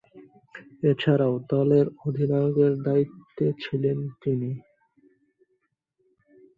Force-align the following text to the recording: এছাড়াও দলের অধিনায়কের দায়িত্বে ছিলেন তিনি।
এছাড়াও 0.83 1.33
দলের 1.49 1.85
অধিনায়কের 2.05 2.73
দায়িত্বে 2.85 3.45
ছিলেন 3.63 3.97
তিনি। 4.21 4.51